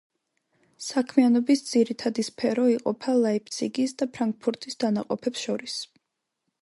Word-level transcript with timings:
საქმიანობის 0.85 1.61
ძირითადი 1.67 2.25
სფერო 2.29 2.65
იყოფა 2.77 3.15
ლაიფციგის 3.25 3.93
და 4.01 4.09
ფრანკფურტის 4.17 4.81
დანაყოფებს 4.85 5.45
შორის. 5.47 5.77